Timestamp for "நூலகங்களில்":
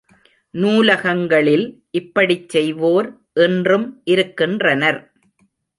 0.53-1.65